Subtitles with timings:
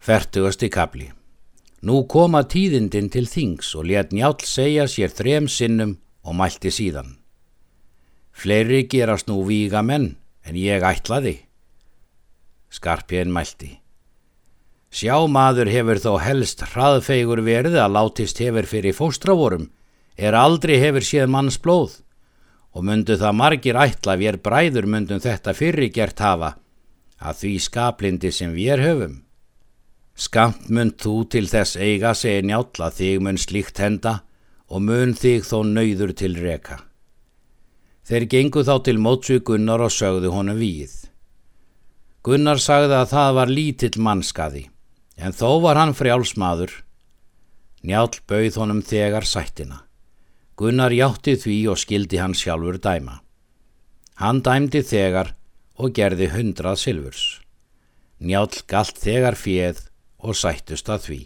[0.00, 1.10] Fertugasti kapli.
[1.84, 7.18] Nú koma tíðindin til þings og let njál segja sér þrem sinnum og mælti síðan.
[8.32, 10.14] Fleiri gerast nú víga menn
[10.48, 11.36] en ég ætlaði.
[12.72, 13.74] Skarpjén mælti.
[14.88, 19.68] Sjá maður hefur þó helst hraðfeigur verið að látist hefur fyrir fóstravorum,
[20.16, 22.00] er aldrei hefur séð manns blóð
[22.72, 26.54] og myndu það margir ætla við er bræður myndum þetta fyrir gert hafa
[27.20, 29.20] að því skaplindi sem við höfum.
[30.20, 34.18] Skamt mun þú til þess eiga segi njáll að þig mun slíkt henda
[34.68, 36.76] og mun þig þó nöyður til reka.
[38.04, 40.92] Þeir gengu þá til mótsu Gunnar og sögðu honum víð.
[42.20, 44.64] Gunnar sagði að það var lítill mannskaði,
[45.16, 46.74] en þó var hann frjálsmaður.
[47.80, 49.86] Njál bauð honum þegar sættina.
[50.60, 53.22] Gunnar játti því og skildi hann sjálfur dæma.
[54.20, 55.32] Hann dæmdi þegar
[55.80, 57.28] og gerði hundrað silfurs.
[58.20, 59.86] Njál galt þegar fjöð
[60.20, 61.20] og sættust að því.